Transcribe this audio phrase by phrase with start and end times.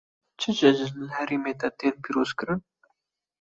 [0.39, 2.61] Çi cejin li herêma te tên pîrozkirin?